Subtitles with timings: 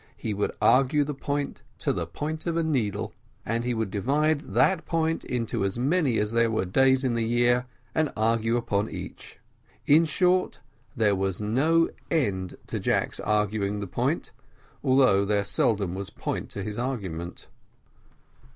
[0.17, 3.13] He would argue the point to the point of a needle,
[3.45, 7.21] and he would divide that point into as many as there were days of the
[7.21, 9.37] year, and argue upon each.
[9.85, 10.59] In short,
[10.95, 14.31] there was no end to Jack's arguing the point,
[14.83, 17.45] although there seldom was point to his argument.